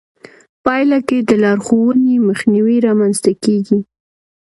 پايله 0.65 0.99
کې 1.07 1.17
د 1.29 1.31
لارښوونې 1.43 2.15
مخنيوی 2.27 2.77
رامنځته 2.87 3.31
کېږي. 3.43 3.79